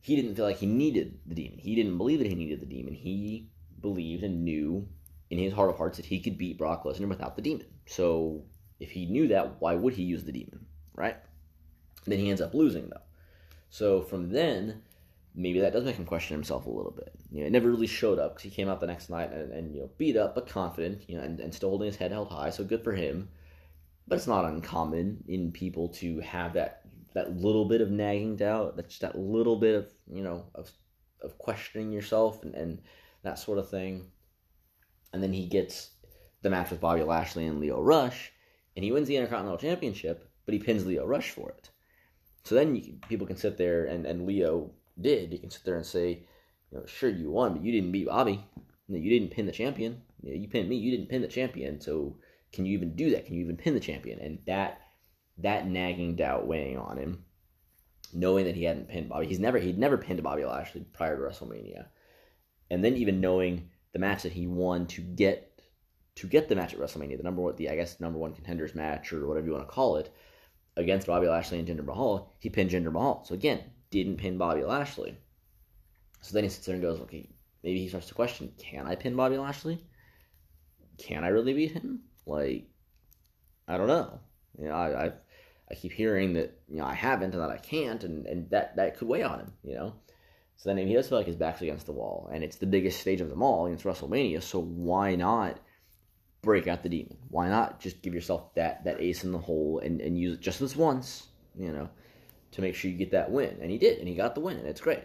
[0.00, 1.58] he didn't feel like he needed the demon.
[1.58, 2.94] He didn't believe that he needed the demon.
[2.94, 3.48] He
[3.80, 4.88] believed and knew
[5.30, 7.66] in his heart of hearts that he could beat Brock Lesnar without the demon.
[7.86, 8.42] So
[8.80, 11.16] if he knew that, why would he use the demon, right?
[12.06, 13.02] Then he ends up losing though.
[13.70, 14.82] So from then,
[15.34, 17.12] maybe that does make him question himself a little bit.
[17.32, 19.52] You know, it never really showed up because he came out the next night and,
[19.52, 22.12] and, you know beat up but confident, you know, and, and still holding his head
[22.12, 22.50] held high.
[22.50, 23.28] So good for him.
[24.06, 26.82] But it's not uncommon in people to have that
[27.14, 30.70] that little bit of nagging doubt, that's that little bit of you know of
[31.22, 32.82] of questioning yourself and, and
[33.22, 34.10] that sort of thing.
[35.14, 35.90] And then he gets
[36.42, 38.32] the match with Bobby Lashley and Lio Rush,
[38.74, 41.70] and he wins the Intercontinental Championship, but he pins Lio Rush for it.
[42.42, 45.86] So then people can sit there and, and Lio did, you can sit there and
[45.86, 46.26] say,
[46.70, 48.44] you know, sure you won, but you didn't beat Bobby.
[48.88, 50.02] You, you didn't pin the champion.
[50.20, 50.76] You, know, you pinned me.
[50.76, 51.80] You didn't pin the champion.
[51.80, 52.16] So
[52.52, 53.26] can you even do that?
[53.26, 54.18] Can you even pin the champion?
[54.18, 54.80] And that
[55.38, 57.24] that nagging doubt weighing on him,
[58.12, 59.26] knowing that he hadn't pinned Bobby.
[59.26, 61.86] He's never he'd never pinned Bobby Lashley prior to WrestleMania,
[62.70, 65.50] and then even knowing the match that he won to get
[66.16, 68.74] to get the match at WrestleMania, the number one, the I guess number one contenders
[68.74, 70.12] match or whatever you want to call it,
[70.76, 73.24] against Bobby Lashley and Jinder Mahal, he pinned Jinder Mahal.
[73.24, 75.16] So again, didn't pin Bobby Lashley.
[76.20, 77.28] So then he sits there and goes, okay,
[77.62, 79.84] maybe he starts to question, can I pin Bobby Lashley?
[80.98, 82.02] Can I really beat him?
[82.26, 82.68] Like,
[83.66, 84.20] I don't know.
[84.58, 85.12] You know, I, I,
[85.70, 88.76] I keep hearing that you know I haven't and that I can't, and, and that
[88.76, 89.52] that could weigh on him.
[89.64, 89.94] You know,
[90.56, 93.00] so then he does feel like his back's against the wall, and it's the biggest
[93.00, 94.42] stage of them all against WrestleMania.
[94.42, 95.60] So why not
[96.42, 97.16] break out the demon?
[97.28, 100.40] Why not just give yourself that that ace in the hole and, and use it
[100.40, 101.28] just this once?
[101.58, 101.88] You know,
[102.52, 103.58] to make sure you get that win.
[103.60, 105.04] And he did, and he got the win, and it's great.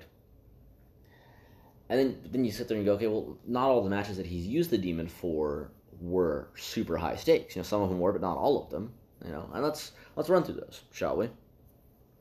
[1.89, 4.27] And then then you sit there and go, okay, well, not all the matches that
[4.27, 7.55] he's used the demon for were super high stakes.
[7.55, 8.93] You know, some of them were, but not all of them.
[9.25, 11.29] You know, and let's let's run through those, shall we?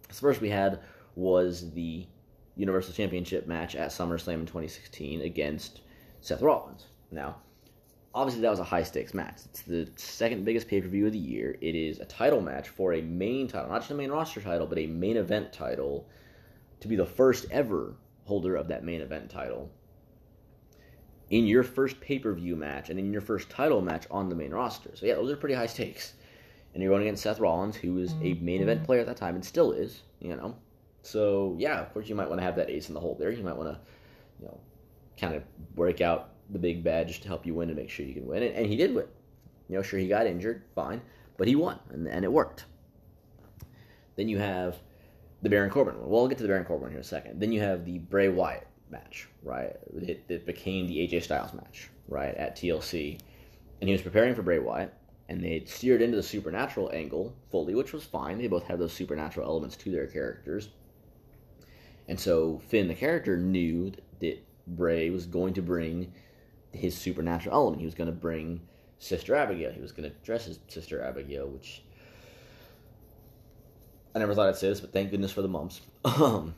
[0.08, 0.80] The first we had
[1.14, 2.06] was the
[2.58, 5.80] Universal Championship match at SummerSlam in 2016 against
[6.20, 6.86] Seth Rollins.
[7.10, 7.36] Now,
[8.14, 9.36] obviously that was a high stakes match.
[9.46, 11.56] It's the second biggest pay per view of the year.
[11.60, 14.66] It is a title match for a main title, not just a main roster title,
[14.66, 16.08] but a main event title
[16.80, 17.94] to be the first ever
[18.24, 19.70] holder of that main event title
[21.30, 24.34] in your first pay per view match and in your first title match on the
[24.34, 24.90] main roster.
[24.94, 26.14] So, yeah, those are pretty high stakes.
[26.74, 29.34] And you're going against Seth Rollins, who was a main event player at that time
[29.34, 30.56] and still is, you know.
[31.08, 33.30] So, yeah, of course, you might want to have that ace in the hole there.
[33.30, 33.80] You might want to,
[34.40, 34.60] you know,
[35.18, 35.42] kind of
[35.74, 38.42] break out the big badge to help you win and make sure you can win.
[38.42, 39.06] And, and he did win.
[39.68, 41.00] You know, sure, he got injured, fine,
[41.38, 42.66] but he won, and, and it worked.
[44.16, 44.76] Then you have
[45.40, 46.10] the Baron Corbin one.
[46.10, 47.40] Well, I'll get to the Baron Corbin here in a second.
[47.40, 49.76] Then you have the Bray Wyatt match, right?
[49.94, 53.18] It, it became the AJ Styles match, right, at TLC.
[53.80, 54.92] And he was preparing for Bray Wyatt,
[55.30, 58.38] and they steered into the supernatural angle fully, which was fine.
[58.38, 60.70] They both had those supernatural elements to their characters.
[62.08, 66.12] And so Finn, the character, knew that Bray was going to bring
[66.72, 67.80] his supernatural element.
[67.80, 68.60] He was going to bring
[68.98, 69.72] Sister Abigail.
[69.72, 71.82] He was going to dress as Sister Abigail, which
[74.14, 75.80] I never thought I'd say this, but thank goodness for the mumps.
[76.04, 76.54] Um,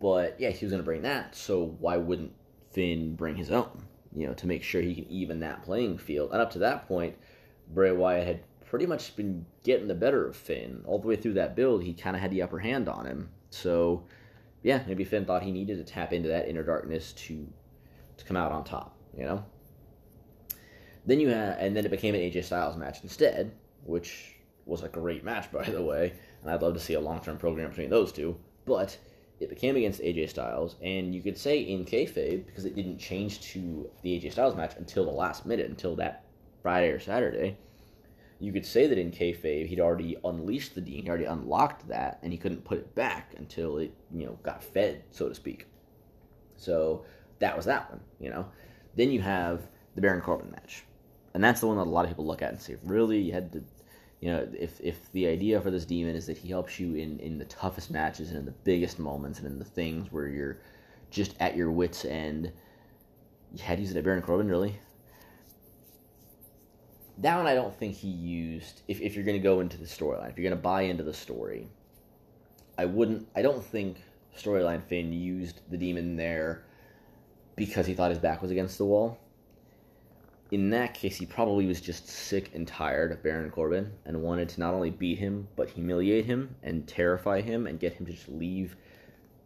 [0.00, 1.34] but yeah, he was going to bring that.
[1.34, 2.32] So why wouldn't
[2.72, 3.84] Finn bring his own?
[4.14, 6.32] You know, to make sure he can even that playing field.
[6.32, 7.16] And up to that point,
[7.72, 11.34] Bray Wyatt had pretty much been getting the better of Finn all the way through
[11.34, 11.84] that build.
[11.84, 13.30] He kind of had the upper hand on him.
[13.50, 14.04] So
[14.62, 17.46] yeah, maybe Finn thought he needed to tap into that inner darkness to
[18.16, 19.44] to come out on top, you know?
[21.06, 23.52] Then you had, and then it became an AJ Styles match instead,
[23.84, 24.36] which
[24.66, 27.38] was a great match, by the way, and I'd love to see a long term
[27.38, 28.36] program between those two.
[28.66, 28.96] But
[29.40, 33.40] it became against AJ Styles, and you could say in kayfabe because it didn't change
[33.52, 36.24] to the AJ Styles match until the last minute, until that
[36.62, 37.56] Friday or Saturday.
[38.40, 42.18] You could say that in kayfabe he'd already unleashed the Dean, he already unlocked that,
[42.22, 45.66] and he couldn't put it back until it you know got fed, so to speak.
[46.56, 47.04] So
[47.38, 48.46] that was that one, you know.
[48.96, 50.84] Then you have the Baron Corbin match,
[51.34, 53.32] and that's the one that a lot of people look at and say, really, you
[53.32, 53.62] had to,
[54.20, 57.18] you know, if if the idea for this demon is that he helps you in
[57.20, 60.58] in the toughest matches and in the biggest moments and in the things where you're
[61.10, 62.52] just at your wits end,
[63.54, 64.78] you had to use it at Baron Corbin, really.
[67.20, 68.80] That one I don't think he used.
[68.88, 71.02] If if you're going to go into the storyline, if you're going to buy into
[71.02, 71.68] the story,
[72.78, 73.28] I wouldn't.
[73.36, 73.98] I don't think
[74.36, 76.64] storyline Finn used the demon there
[77.56, 79.18] because he thought his back was against the wall.
[80.50, 84.48] In that case, he probably was just sick and tired of Baron Corbin and wanted
[84.48, 88.12] to not only beat him, but humiliate him and terrify him and get him to
[88.12, 88.76] just leave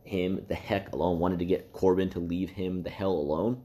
[0.04, 1.18] him the heck alone.
[1.18, 3.62] Wanted to get Corbin to leave him the hell alone.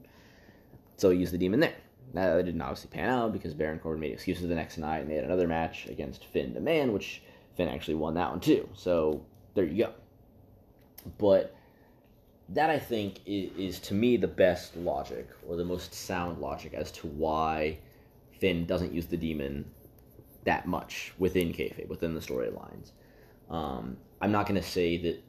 [0.97, 1.75] So he used the demon there.
[2.13, 5.15] That didn't obviously pan out because Baron Corbin made excuses the next night and they
[5.15, 7.21] had another match against Finn the Man, which
[7.55, 8.67] Finn actually won that one too.
[8.73, 9.93] So there you go.
[11.17, 11.55] But
[12.49, 16.73] that I think is, is, to me the best logic or the most sound logic
[16.73, 17.77] as to why
[18.39, 19.69] Finn doesn't use the demon
[20.45, 22.91] that much within kayfabe, within the storylines.
[23.49, 25.23] Um, I'm not going to say that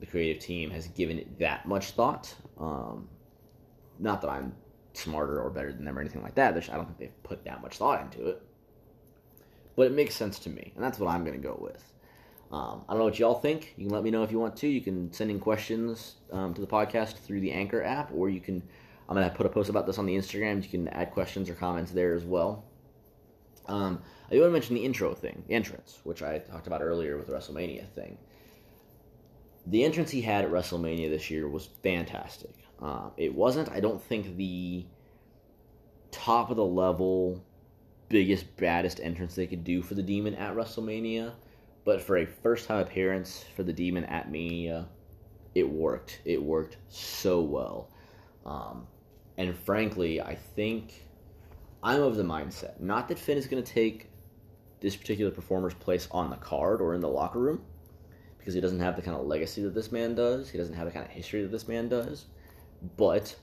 [0.00, 2.34] the creative team has given it that much thought.
[2.58, 3.08] Um,
[3.98, 4.54] not that I'm
[4.96, 6.56] smarter or better than them or anything like that.
[6.56, 8.42] I don't think they've put that much thought into it.
[9.76, 11.92] But it makes sense to me, and that's what I'm going to go with.
[12.50, 13.74] Um, I don't know what y'all think.
[13.76, 14.68] You can let me know if you want to.
[14.68, 18.40] You can send in questions um, to the podcast through the Anchor app, or you
[18.40, 18.62] can.
[19.08, 20.62] I'm gonna put a post about this on the Instagram.
[20.62, 22.64] You can add questions or comments there as well.
[23.66, 26.82] Um, I do want to mention the intro thing, the entrance, which I talked about
[26.82, 28.18] earlier with the WrestleMania thing.
[29.66, 32.54] The entrance he had at WrestleMania this year was fantastic.
[32.80, 34.84] Uh, it wasn't, I don't think, the
[36.10, 37.42] top of the level,
[38.08, 41.32] biggest, baddest entrance they could do for the Demon at WrestleMania,
[41.84, 44.88] but for a first time appearance for the Demon at Mania,
[45.54, 46.20] it worked.
[46.24, 47.88] It worked so well.
[48.44, 48.86] Um,
[49.38, 51.02] and frankly, I think
[51.82, 54.10] I'm of the mindset not that Finn is going to take
[54.80, 57.62] this particular performer's place on the card or in the locker room
[58.38, 60.50] because he doesn't have the kind of legacy that this man does.
[60.50, 62.26] He doesn't have the kind of history that this man does.
[62.96, 63.36] But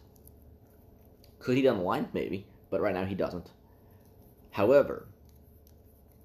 [1.39, 2.09] could he down the line?
[2.13, 2.47] Maybe.
[2.69, 3.51] But right now he doesn't.
[4.51, 5.07] However,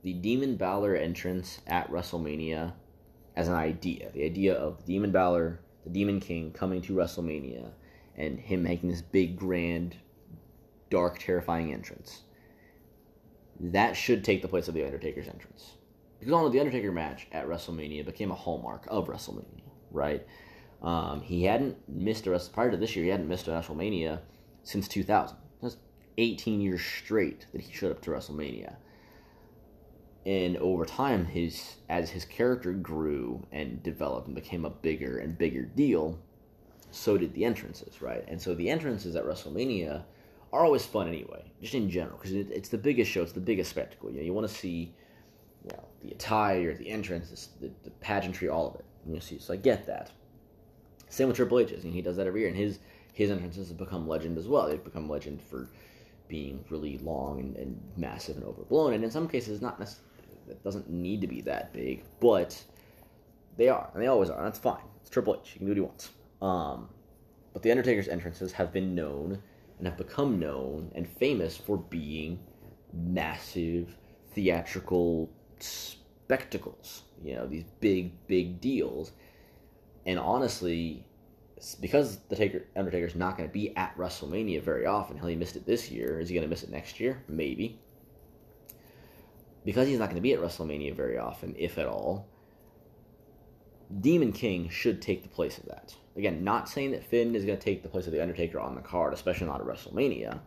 [0.02, 2.72] the Demon Balor entrance at WrestleMania
[3.36, 7.70] as an idea, the idea of Demon Balor, the Demon King, coming to WrestleMania
[8.16, 9.96] and him making this big, grand,
[10.90, 12.22] dark, terrifying entrance.
[13.60, 15.72] That should take the place of The Undertaker's entrance.
[16.20, 20.26] Because of the Undertaker match at WrestleMania became a hallmark of WrestleMania, right?
[20.82, 23.04] Um, he hadn't missed a rest prior to this year.
[23.04, 24.20] He hadn't missed a WrestleMania
[24.62, 25.36] since 2000.
[25.60, 25.76] That's
[26.18, 28.76] 18 years straight that he showed up to WrestleMania.
[30.26, 35.38] And over time, his as his character grew and developed and became a bigger and
[35.38, 36.18] bigger deal,
[36.90, 38.24] so did the entrances, right?
[38.28, 40.02] And so the entrances at WrestleMania
[40.52, 43.40] are always fun anyway, just in general, because it, it's the biggest show, it's the
[43.40, 44.10] biggest spectacle.
[44.10, 44.94] You know, you want to see,
[45.64, 48.84] you know, the attire, the entrance, the, the pageantry, all of it.
[49.06, 50.10] You see, so I get that.
[51.08, 52.78] Same with Triple H's, and he does that every year, and his
[53.12, 54.68] his entrances have become legend as well.
[54.68, 55.68] They've become legend for
[56.28, 60.06] being really long and, and massive and overblown, and in some cases, not necessarily.
[60.48, 62.62] It doesn't need to be that big, but
[63.58, 64.38] they are, and they always are.
[64.38, 64.82] And that's fine.
[65.00, 65.50] It's Triple H.
[65.50, 66.10] He can do what he wants.
[66.40, 66.88] Um,
[67.52, 69.42] but the Undertaker's entrances have been known
[69.78, 72.38] and have become known and famous for being
[72.92, 73.96] massive
[74.32, 77.02] theatrical spectacles.
[77.22, 79.12] You know, these big, big deals.
[80.08, 81.04] And honestly,
[81.82, 85.54] because the Taker, Undertaker's not going to be at WrestleMania very often, hell, he missed
[85.54, 86.18] it this year.
[86.18, 87.22] Is he going to miss it next year?
[87.28, 87.78] Maybe.
[89.66, 92.26] Because he's not going to be at WrestleMania very often, if at all,
[94.00, 95.94] Demon King should take the place of that.
[96.16, 98.76] Again, not saying that Finn is going to take the place of The Undertaker on
[98.76, 100.40] the card, especially not at WrestleMania,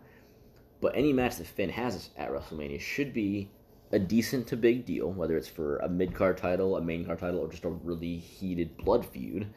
[0.81, 3.51] but any match that Finn has at WrestleMania should be
[3.91, 7.19] a decent to big deal, whether it's for a mid card title, a main card
[7.19, 9.47] title, or just a really heated blood feud.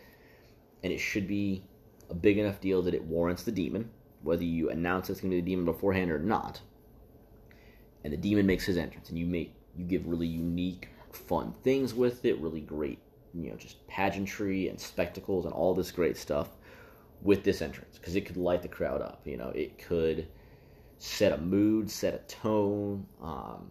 [0.83, 1.65] And it should be
[2.11, 3.91] a big enough deal that it warrants the demon,
[4.23, 6.61] whether you announce it's going to be the demon beforehand or not.
[8.03, 11.95] And the demon makes his entrance, and you make you give really unique, fun things
[11.95, 12.99] with it, really great
[13.37, 16.51] you know just pageantry and spectacles and all this great stuff
[17.25, 19.23] with this entrance because it could light the crowd up.
[19.25, 20.29] You know, it could
[20.99, 23.71] set a mood, set a tone, um,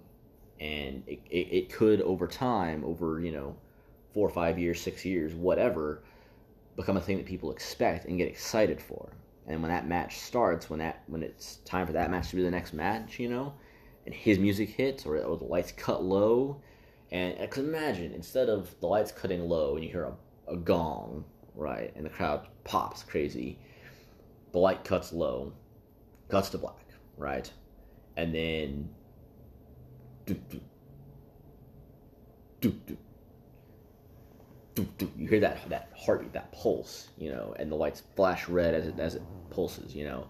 [0.60, 3.56] and it, it, it, could over time, over you know,
[4.14, 6.04] four or five years, six years, whatever,
[6.76, 9.10] become a thing that people expect and get excited for.
[9.48, 12.44] And when that match starts, when that when it's time for that match to be
[12.44, 13.54] the next match, you know,
[14.06, 16.62] and his music hits or, or the lights cut low
[17.14, 20.58] and I can imagine instead of the lights cutting low and you hear a, a
[20.58, 23.60] gong, right, and the crowd pops crazy,
[24.52, 25.54] the light cuts low,
[26.28, 27.50] cuts to black, right,
[28.18, 28.90] and then
[30.26, 30.36] do,
[32.62, 32.74] do,
[34.76, 38.48] do, do, you hear that that heartbeat, that pulse, you know, and the lights flash
[38.48, 40.28] red as it as it pulses, you know,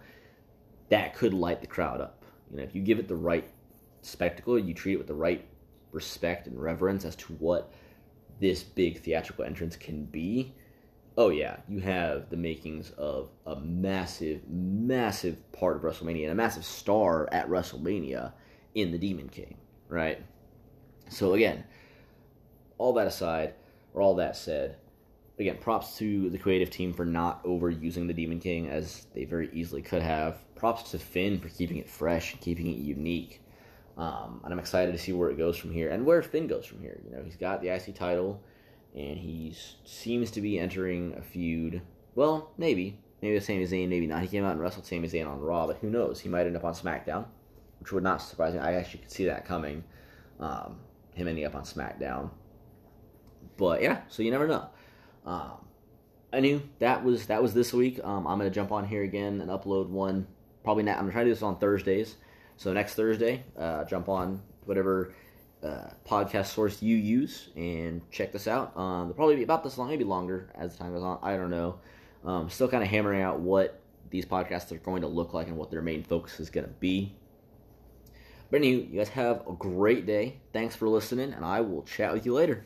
[0.90, 2.24] that could light the crowd up.
[2.52, 3.50] You know, if you give it the right
[4.02, 5.46] spectacle, you treat it with the right
[5.92, 7.72] respect and reverence as to what
[8.40, 10.54] this big theatrical entrance can be,
[11.18, 16.36] oh yeah, you have the makings of a massive, massive part of WrestleMania and a
[16.36, 18.34] massive star at WrestleMania
[18.76, 19.56] in the Demon King,
[19.94, 20.22] right?
[21.10, 21.64] So again,
[22.78, 23.54] all that aside,
[23.94, 24.78] or all that said,
[25.40, 29.50] again, props to the creative team for not overusing the Demon King as they very
[29.54, 30.38] easily could have.
[30.56, 33.42] Props to Finn for keeping it fresh and keeping it unique.
[33.98, 36.66] Um, and I'm excited to see where it goes from here and where Finn goes
[36.66, 37.00] from here.
[37.06, 38.42] You know, he's got the IC title,
[38.96, 41.82] and he seems to be entering a feud.
[42.16, 44.22] Well, maybe, maybe the Sami Zayn, maybe not.
[44.22, 46.20] He came out and wrestled Sami Zayn on Raw, but who knows?
[46.20, 47.26] He might end up on SmackDown,
[47.84, 48.62] which would not surprise me.
[48.62, 49.84] I actually could see that coming.
[50.40, 50.78] Um,
[51.16, 52.30] him ending up on SmackDown.
[53.58, 54.70] But yeah, so you never know.
[55.26, 55.58] Um,
[56.32, 58.00] I knew that was that was this week.
[58.02, 60.28] Um, I'm gonna jump on here again and upload one.
[60.64, 60.94] Probably not.
[60.94, 62.16] I'm gonna try to do this on Thursdays.
[62.56, 65.14] So next Thursday, uh, jump on whatever
[65.62, 68.78] uh, podcast source you use and check this out.
[68.78, 71.20] Um, they'll probably be about this long, maybe longer as time goes on.
[71.22, 71.80] I don't know.
[72.24, 75.58] Um, still kind of hammering out what these podcasts are going to look like and
[75.58, 77.18] what their main focus is going to be.
[78.54, 80.36] But anyway, you guys have a great day.
[80.54, 82.64] Thanks for listening, and I will chat with you later.